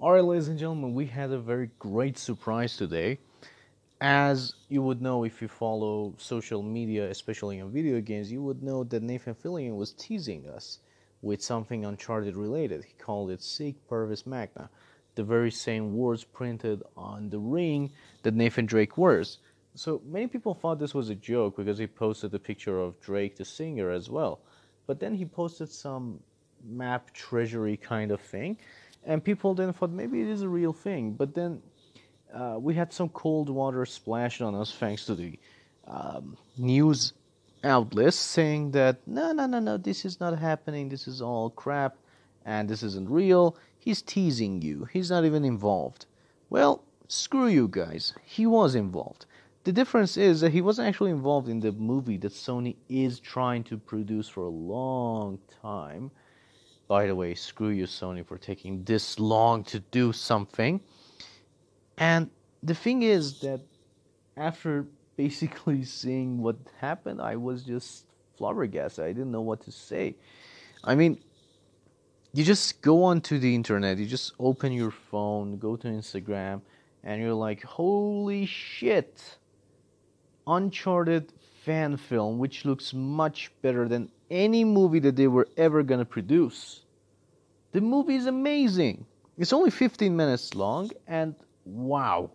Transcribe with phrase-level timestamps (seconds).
[0.00, 3.18] Alright, ladies and gentlemen, we had a very great surprise today.
[4.00, 8.62] As you would know if you follow social media, especially in video games, you would
[8.62, 10.78] know that Nathan Fillion was teasing us
[11.20, 12.82] with something Uncharted related.
[12.82, 14.70] He called it Sic Parvis Magna,
[15.16, 17.90] the very same words printed on the ring
[18.22, 19.36] that Nathan Drake wears.
[19.74, 23.36] So many people thought this was a joke because he posted a picture of Drake
[23.36, 24.40] the singer as well.
[24.86, 26.20] But then he posted some
[26.64, 28.56] map treasury kind of thing
[29.04, 31.12] and people then thought maybe it is a real thing.
[31.12, 31.62] But then
[32.32, 35.38] uh, we had some cold water splashed on us thanks to the
[35.86, 37.12] um, news
[37.64, 40.88] outlets saying that no, no, no, no, this is not happening.
[40.88, 41.96] This is all crap,
[42.44, 43.56] and this isn't real.
[43.78, 44.86] He's teasing you.
[44.92, 46.06] He's not even involved.
[46.48, 48.14] Well, screw you guys.
[48.24, 49.26] He was involved.
[49.64, 53.62] The difference is that he wasn't actually involved in the movie that Sony is trying
[53.64, 56.10] to produce for a long time
[56.90, 60.80] by the way, screw you, Sony, for taking this long to do something.
[61.98, 62.28] And
[62.64, 63.60] the thing is that
[64.36, 69.04] after basically seeing what happened, I was just flabbergasted.
[69.04, 70.16] I didn't know what to say.
[70.82, 71.20] I mean,
[72.32, 76.60] you just go onto the internet, you just open your phone, go to Instagram,
[77.04, 79.38] and you're like, holy shit!
[80.44, 81.32] Uncharted
[81.64, 86.84] fan film, which looks much better than any movie that they were ever gonna produce.
[87.72, 89.06] The movie is amazing.
[89.36, 92.30] It's only 15 minutes long, and wow,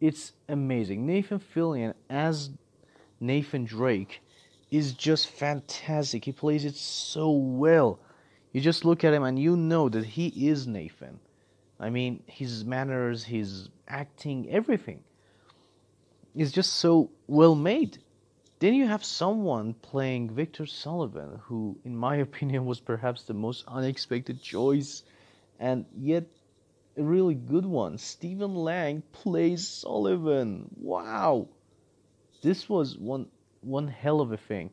[0.00, 1.06] it's amazing.
[1.06, 2.50] Nathan Fillion as
[3.20, 4.22] Nathan Drake
[4.70, 6.24] is just fantastic.
[6.24, 7.98] He plays it so well.
[8.52, 11.18] You just look at him and you know that he is Nathan.
[11.80, 15.02] I mean, his manners, his acting, everything
[16.34, 17.98] is just so well made.
[18.60, 23.64] Then you have someone playing Victor Sullivan, who, in my opinion, was perhaps the most
[23.68, 25.04] unexpected choice,
[25.60, 26.24] and yet
[26.96, 27.98] a really good one.
[27.98, 30.68] Stephen Lang plays Sullivan.
[30.76, 31.48] Wow,
[32.42, 33.26] this was one
[33.60, 34.70] one hell of a thing.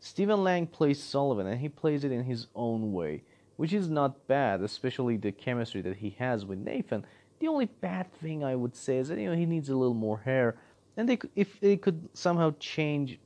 [0.00, 3.22] Stephen Lang plays Sullivan, and he plays it in his own way,
[3.56, 7.06] which is not bad, especially the chemistry that he has with Nathan.
[7.38, 9.94] The only bad thing I would say is that you know he needs a little
[9.94, 10.56] more hair
[10.96, 13.18] and they if they could somehow change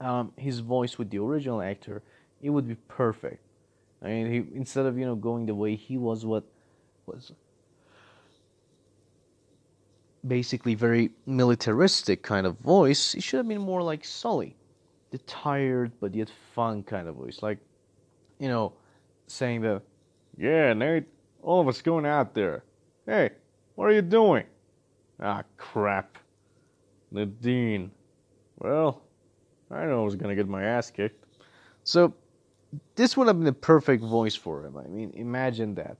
[0.00, 2.02] um, his voice with the original actor,
[2.42, 3.40] it would be perfect.
[4.02, 6.44] I mean, he, instead of you know going the way he was, what
[7.06, 7.32] was
[10.26, 14.56] basically very militaristic kind of voice, it should have been more like Sully,
[15.10, 17.58] the tired but yet fun kind of voice, like
[18.38, 18.72] you know,
[19.26, 19.82] saying the,
[20.36, 21.04] "Yeah, Nate,
[21.42, 22.62] all of us going out there.
[23.06, 23.30] Hey,
[23.74, 24.44] what are you doing?"
[25.20, 26.18] Ah, crap.
[27.14, 27.90] Nadine.
[28.58, 29.02] Well,
[29.70, 31.24] I know I was gonna get my ass kicked.
[31.84, 32.12] So
[32.96, 34.76] this would have been the perfect voice for him.
[34.76, 35.96] I mean, imagine that.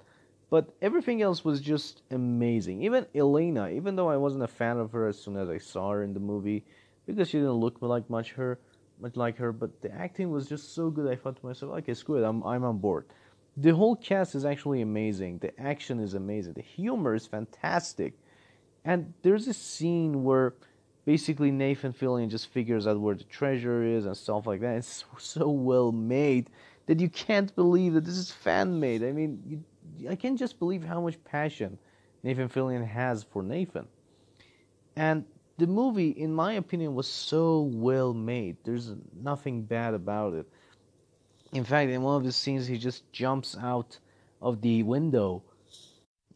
[0.50, 2.82] But everything else was just amazing.
[2.82, 5.92] Even Elena, even though I wasn't a fan of her as soon as I saw
[5.92, 6.64] her in the movie,
[7.06, 8.58] because she didn't look like much her,
[9.00, 11.10] much like her, but the acting was just so good.
[11.10, 13.06] I thought to myself, okay, screw it, I'm I'm on board.
[13.56, 15.38] The whole cast is actually amazing.
[15.38, 16.54] The action is amazing.
[16.54, 18.14] The humor is fantastic.
[18.84, 20.54] And there's a scene where
[21.04, 24.76] basically Nathan Fillion just figures out where the treasure is and stuff like that.
[24.76, 26.50] It's so well made
[26.86, 29.02] that you can't believe that this is fan made.
[29.02, 31.78] I mean, you, I can't just believe how much passion
[32.22, 33.86] Nathan Fillion has for Nathan.
[34.96, 35.24] And
[35.58, 38.56] the movie, in my opinion, was so well made.
[38.64, 40.46] There's nothing bad about it.
[41.52, 43.98] In fact, in one of the scenes, he just jumps out
[44.42, 45.42] of the window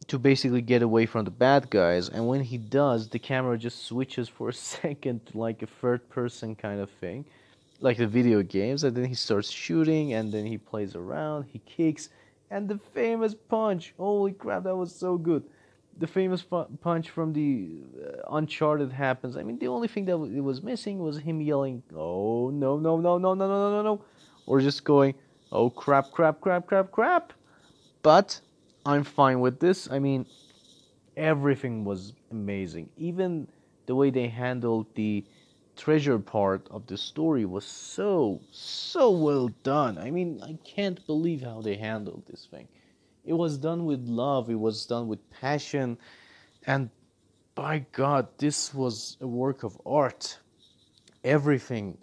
[0.09, 2.09] to basically get away from the bad guys.
[2.09, 6.07] And when he does, the camera just switches for a second to like a third
[6.09, 7.25] person kind of thing,
[7.79, 8.83] like the video games.
[8.83, 12.09] And then he starts shooting, and then he plays around, he kicks,
[12.49, 13.93] and the famous punch.
[13.97, 15.43] Holy crap, that was so good.
[15.99, 16.43] The famous
[16.81, 19.35] punch from the uh, Uncharted happens.
[19.35, 22.97] I mean, the only thing that w- was missing was him yelling, "Oh no, no
[22.97, 24.01] no no no no no no no,"
[24.47, 25.13] or just going,
[25.51, 27.33] "Oh crap crap crap crap crap."
[28.01, 28.39] But
[28.89, 29.87] I'm fine with this.
[29.91, 30.25] I mean,
[31.15, 32.89] everything was amazing.
[32.97, 33.47] Even
[33.85, 35.23] the way they handled the
[35.77, 39.99] treasure part of the story was so, so well done.
[39.99, 42.67] I mean, I can't believe how they handled this thing.
[43.25, 45.99] It was done with love, it was done with passion,
[46.65, 46.89] and
[47.53, 50.39] by God, this was a work of art.
[51.23, 51.97] Everything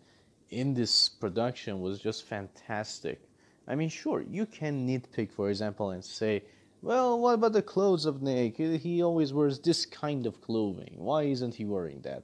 [0.50, 3.20] in this production was just fantastic.
[3.66, 6.44] I mean, sure, you can nitpick, for example, and say,
[6.82, 8.56] well, what about the clothes of Nick?
[8.56, 10.94] He always wears this kind of clothing.
[10.96, 12.22] Why isn't he wearing that?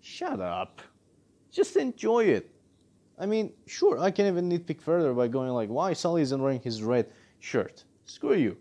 [0.00, 0.82] Shut up.
[1.50, 2.50] Just enjoy it.
[3.18, 6.60] I mean, sure, I can even nitpick further by going like, why Sully isn't wearing
[6.60, 7.06] his red
[7.38, 7.84] shirt?
[8.06, 8.56] Screw you.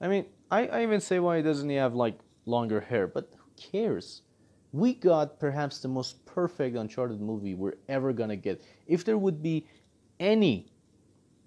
[0.00, 3.06] I mean, I, I even say why doesn't he have like longer hair?
[3.06, 4.22] But who cares?
[4.72, 8.62] We got perhaps the most perfect Uncharted movie we're ever gonna get.
[8.86, 9.66] If there would be
[10.18, 10.71] any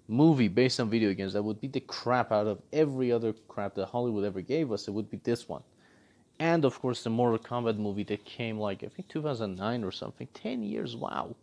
[0.08, 3.74] movie based on video games that would beat the crap out of every other crap
[3.74, 5.62] that Hollywood ever gave us, it would be this one.
[6.38, 10.28] And of course, the Mortal Kombat movie that came like, I think 2009 or something.
[10.34, 11.34] 10 years, wow.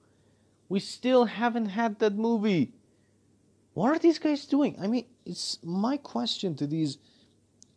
[0.69, 2.73] We still haven't had that movie.
[3.73, 4.77] What are these guys doing?
[4.79, 6.99] I mean, it's my question to these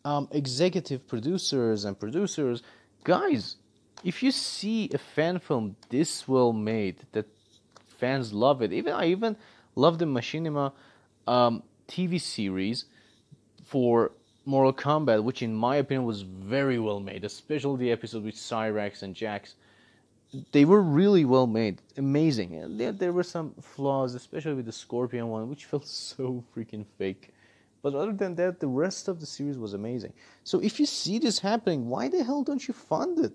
[0.05, 2.63] um, executive producers and producers
[3.07, 3.57] guys,
[4.03, 7.27] if you see a fan film this well made that
[7.99, 9.37] fans love it, even I even
[9.77, 10.73] love the Machinima
[11.27, 12.87] um, TV series
[13.65, 14.13] for
[14.45, 19.03] Mortal Kombat, which in my opinion was very well made, especially the episode with Cyrax
[19.03, 19.55] and Jax.
[20.53, 22.55] They were really well made, amazing.
[22.55, 26.85] And there, there were some flaws, especially with the Scorpion one, which felt so freaking
[26.99, 27.33] fake.
[27.83, 30.13] But other than that, the rest of the series was amazing.
[30.43, 33.33] So if you see this happening, why the hell don't you fund it?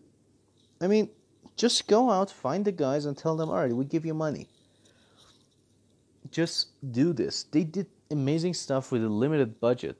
[0.81, 1.09] I mean,
[1.55, 4.47] just go out, find the guys, and tell them, all right, we give you money.
[6.31, 7.43] Just do this.
[7.43, 9.97] They did amazing stuff with a limited budget.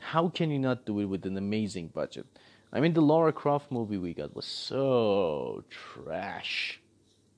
[0.00, 2.26] How can you not do it with an amazing budget?
[2.72, 6.80] I mean, the Lara Croft movie we got was so trash.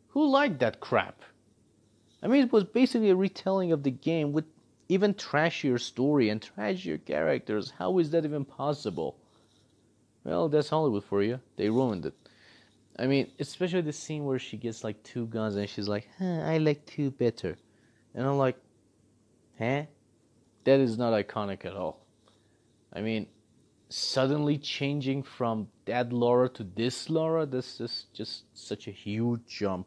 [0.08, 1.22] Who liked that crap?
[2.22, 4.46] I mean, it was basically a retelling of the game with
[4.88, 7.74] even trashier story and trashier characters.
[7.78, 9.16] How is that even possible?
[10.24, 11.38] Well, that's Hollywood for you.
[11.56, 12.14] They ruined it.
[12.98, 16.40] I mean, especially the scene where she gets like two guns and she's like, huh,
[16.42, 17.58] I like two better.
[18.16, 18.56] And I'm like,
[19.58, 19.82] huh?
[20.64, 22.04] That is not iconic at all.
[22.92, 23.28] I mean,
[23.88, 29.86] suddenly changing from that Laura to this Laura, this is just such a huge jump.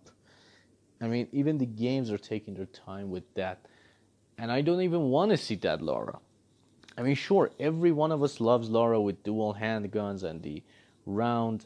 [1.02, 3.66] I mean, even the games are taking their time with that
[4.40, 6.18] and I don't even want to see that Laura.
[6.98, 10.64] I mean, sure, every one of us loves Laura with dual handguns and the
[11.06, 11.66] round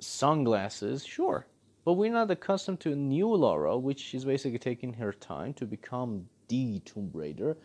[0.00, 1.46] sunglasses, sure.
[1.84, 5.66] But we're not accustomed to a new Lara, which is basically taking her time to
[5.66, 7.56] become the Tomb Raider.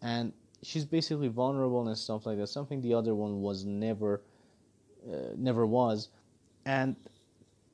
[0.00, 4.22] And she's basically vulnerable and stuff like that, something the other one was never,
[5.06, 6.08] uh, never was.
[6.64, 6.96] And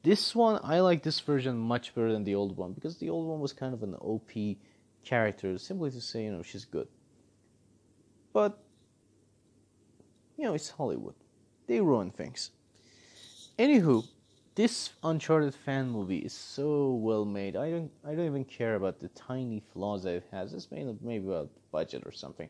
[0.03, 3.29] this one, I like this version much better than the old one because the old
[3.29, 4.31] one was kind of an OP
[5.05, 6.89] character, simply to say, you know, she's good.
[8.33, 8.59] But,
[10.37, 11.15] you know, it's Hollywood.
[11.67, 12.51] They ruin things.
[13.59, 14.07] Anywho,
[14.55, 17.57] this Uncharted fan movie is so well made.
[17.57, 20.53] I don't, I don't even care about the tiny flaws that it has.
[20.53, 22.49] It's mainly maybe about budget or something.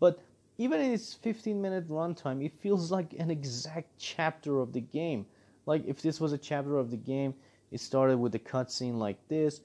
[0.00, 0.18] But
[0.58, 5.26] even in its 15 minute runtime, it feels like an exact chapter of the game.
[5.66, 7.34] Like if this was a chapter of the game,
[7.70, 9.60] it started with a cutscene like this,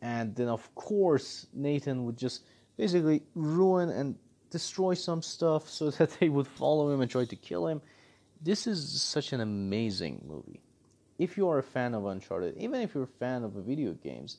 [0.00, 2.44] and then of course Nathan would just
[2.76, 4.16] basically ruin and
[4.50, 7.80] destroy some stuff so that they would follow him and try to kill him.
[8.40, 10.60] This is such an amazing movie.
[11.22, 14.38] If you are a fan of Uncharted, even if you're a fan of video games,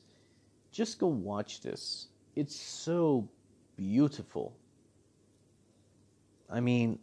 [0.70, 2.08] just go watch this.
[2.36, 3.26] It's so
[3.74, 4.54] beautiful.
[6.50, 6.98] I mean,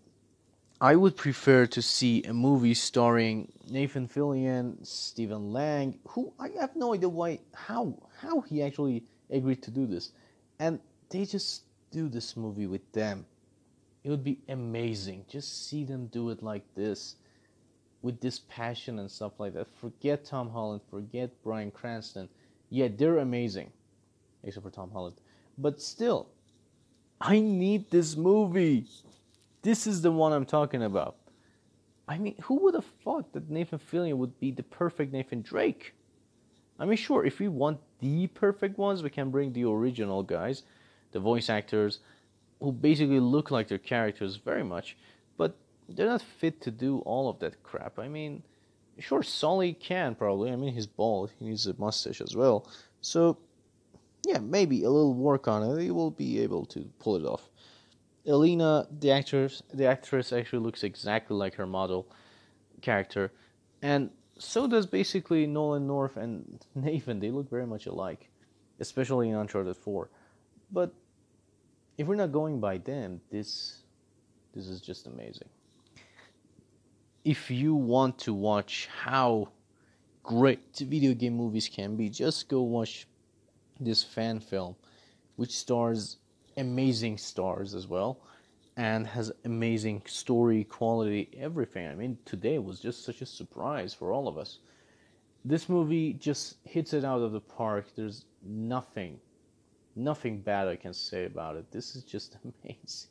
[0.79, 6.75] I would prefer to see a movie starring Nathan Fillion, Stephen Lang, who I have
[6.75, 10.11] no idea why, how, how he actually agreed to do this,
[10.59, 10.79] and
[11.09, 13.25] they just do this movie with them.
[14.03, 15.25] It would be amazing.
[15.27, 17.15] Just see them do it like this,
[18.01, 19.67] with this passion and stuff like that.
[19.79, 22.27] Forget Tom Holland, forget Bryan Cranston.
[22.69, 23.71] Yeah, they're amazing,
[24.43, 25.15] except for Tom Holland.
[25.57, 26.29] But still,
[27.19, 28.85] I need this movie.
[29.61, 31.17] This is the one I'm talking about.
[32.07, 35.93] I mean, who would have thought that Nathan Fillion would be the perfect Nathan Drake?
[36.79, 40.63] I mean, sure, if we want the perfect ones, we can bring the original guys,
[41.11, 41.99] the voice actors,
[42.59, 44.97] who basically look like their characters very much,
[45.37, 45.55] but
[45.95, 47.99] they're not fit to do all of that crap.
[47.99, 48.43] I mean,
[48.99, 50.51] sure, Sully can probably.
[50.51, 52.67] I mean, he's bald, he needs a mustache as well.
[53.01, 53.37] So,
[54.25, 57.49] yeah, maybe a little work on it, he will be able to pull it off.
[58.27, 62.07] Elena, the actress, the actress actually looks exactly like her model
[62.81, 63.31] character,
[63.81, 67.19] and so does basically Nolan North and Nathan.
[67.19, 68.29] They look very much alike,
[68.79, 70.09] especially in Uncharted Four.
[70.71, 70.93] But
[71.97, 73.81] if we're not going by them, this
[74.53, 75.49] this is just amazing.
[77.23, 79.49] If you want to watch how
[80.23, 83.07] great video game movies can be, just go watch
[83.79, 84.75] this fan film,
[85.35, 86.17] which stars
[86.57, 88.19] amazing stars as well
[88.75, 91.87] and has amazing story quality everything.
[91.87, 94.59] I mean today was just such a surprise for all of us.
[95.45, 97.87] This movie just hits it out of the park.
[97.95, 99.19] There's nothing
[99.95, 101.69] nothing bad i can say about it.
[101.71, 103.09] This is just amazing.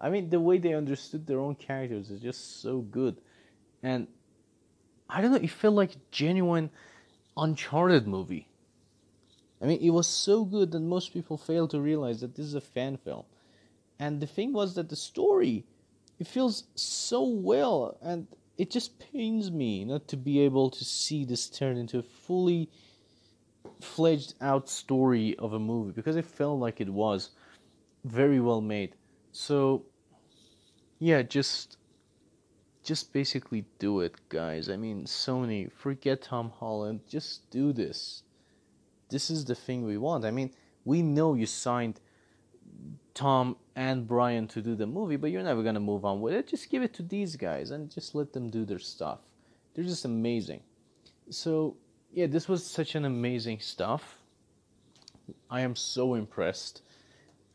[0.00, 3.18] I mean, the way they understood their own characters is just so good,
[3.82, 4.06] and
[5.08, 5.38] I don't know.
[5.38, 6.70] It felt like a genuine
[7.36, 8.48] Uncharted movie.
[9.62, 12.54] I mean, it was so good that most people fail to realize that this is
[12.54, 13.24] a fan film.
[13.98, 15.64] And the thing was that the story,
[16.18, 21.24] it feels so well, and it just pains me not to be able to see
[21.24, 22.70] this turn into a fully
[23.80, 27.30] fledged out story of a movie because it felt like it was
[28.04, 28.94] very well made.
[29.32, 29.84] So,
[30.98, 31.76] yeah, just
[32.82, 34.68] just basically do it, guys.
[34.68, 38.22] I mean, Sony, forget Tom Holland, just do this.
[39.10, 40.24] This is the thing we want.
[40.24, 40.52] I mean,
[40.84, 42.00] we know you signed
[43.14, 46.46] Tom and Bryan to do the movie, but you're never gonna move on with it.
[46.46, 49.18] Just give it to these guys and just let them do their stuff.
[49.74, 50.62] They're just amazing.
[51.28, 51.76] So,
[52.12, 54.16] yeah, this was such an amazing stuff.
[55.48, 56.82] I am so impressed.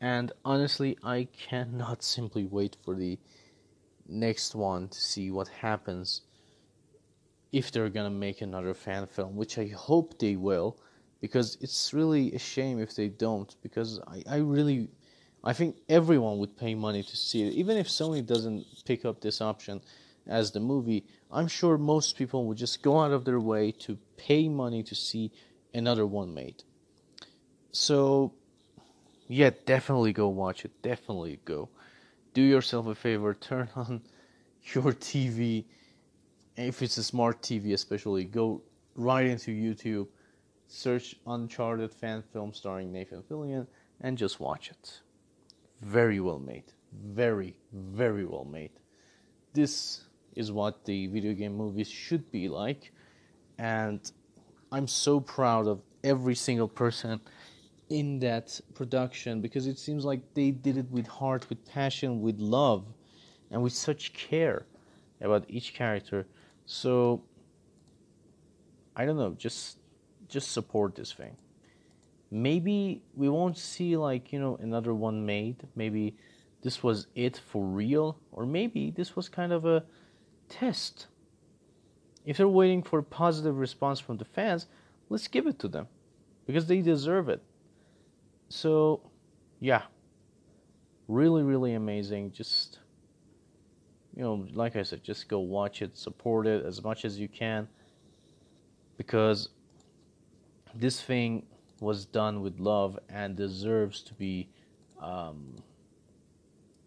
[0.00, 3.18] And honestly, I cannot simply wait for the
[4.08, 6.22] next one to see what happens
[7.52, 10.78] if they're gonna make another fan film, which I hope they will,
[11.20, 14.88] because it's really a shame if they don't, because I, I really
[15.44, 17.52] I think everyone would pay money to see it.
[17.54, 19.80] Even if Sony doesn't pick up this option
[20.26, 23.96] as the movie, I'm sure most people would just go out of their way to
[24.16, 25.30] pay money to see
[25.72, 26.64] another one made.
[27.70, 28.32] So
[29.28, 30.72] yeah, definitely go watch it.
[30.82, 31.68] Definitely go
[32.36, 34.02] do yourself a favor, turn on
[34.74, 35.64] your TV.
[36.54, 38.60] If it's a smart TV, especially, go
[38.94, 40.06] right into YouTube,
[40.68, 43.66] search Uncharted fan film starring Nathan Fillion,
[44.02, 45.00] and just watch it.
[45.80, 46.64] Very well made.
[46.92, 48.72] Very, very well made.
[49.54, 50.02] This
[50.34, 52.92] is what the video game movies should be like,
[53.56, 54.12] and
[54.70, 57.18] I'm so proud of every single person
[57.88, 62.38] in that production because it seems like they did it with heart, with passion, with
[62.38, 62.84] love,
[63.50, 64.66] and with such care
[65.20, 66.26] about each character.
[66.66, 67.22] So
[68.96, 69.78] I don't know, just
[70.28, 71.36] just support this thing.
[72.30, 75.62] Maybe we won't see like, you know, another one made.
[75.76, 76.16] Maybe
[76.62, 79.84] this was it for real or maybe this was kind of a
[80.48, 81.06] test.
[82.24, 84.66] If they're waiting for a positive response from the fans,
[85.08, 85.86] let's give it to them
[86.44, 87.40] because they deserve it.
[88.48, 89.00] So,
[89.60, 89.82] yeah,
[91.08, 92.32] really, really amazing.
[92.32, 92.78] Just,
[94.14, 97.28] you know, like I said, just go watch it, support it as much as you
[97.28, 97.68] can
[98.96, 99.50] because
[100.74, 101.44] this thing
[101.80, 104.48] was done with love and deserves to be
[105.00, 105.56] um,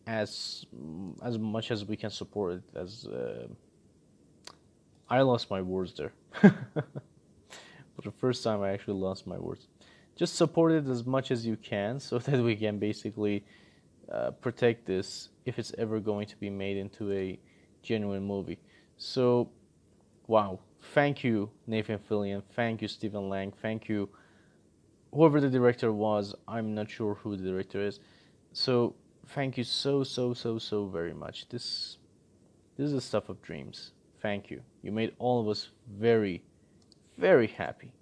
[0.08, 0.66] as
[1.24, 3.48] as much as we can support it as uh,
[5.10, 6.14] I lost my words there.
[6.42, 9.68] For the first time, I actually lost my words
[10.20, 13.46] just support it as much as you can so that we can basically
[14.12, 17.40] uh, protect this if it's ever going to be made into a
[17.82, 18.60] genuine movie.
[18.98, 19.50] So,
[20.28, 20.60] wow.
[20.94, 22.44] Thank you, Nathan Fillion.
[22.54, 23.54] Thank you, Stephen Lang.
[23.62, 24.10] Thank you,
[25.14, 26.36] whoever the director was.
[26.48, 28.00] I'm not sure who the director is.
[28.52, 28.96] So,
[29.28, 31.48] thank you so, so, so, so very much.
[31.48, 31.98] This,
[32.76, 33.92] this is the stuff of dreams.
[34.22, 34.62] Thank you.
[34.82, 36.44] You made all of us very,
[37.18, 37.94] very happy.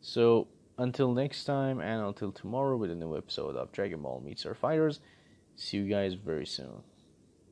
[0.00, 4.46] So, until next time and until tomorrow with a new episode of Dragon Ball Meets
[4.46, 5.00] Our Fighters,
[5.56, 6.82] see you guys very soon.